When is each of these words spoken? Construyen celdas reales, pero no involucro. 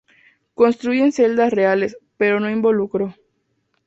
Construyen 0.55 1.11
celdas 1.11 1.53
reales, 1.53 1.95
pero 2.17 2.39
no 2.39 2.49
involucro. 2.49 3.13